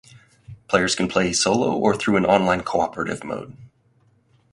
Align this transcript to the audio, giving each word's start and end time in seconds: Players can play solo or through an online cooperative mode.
Players 0.67 0.95
can 0.95 1.07
play 1.07 1.31
solo 1.31 1.75
or 1.77 1.95
through 1.95 2.15
an 2.17 2.25
online 2.25 2.63
cooperative 2.63 3.23
mode. 3.23 3.55